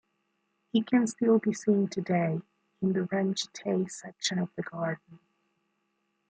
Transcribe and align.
It 0.73 0.87
can 0.87 1.05
still 1.05 1.37
be 1.37 1.53
seen 1.53 1.87
today 1.87 2.41
in 2.81 2.91
the 2.93 3.01
Renchitei 3.01 3.87
section 3.87 4.39
of 4.39 4.49
the 4.55 4.63
garden. 4.63 5.19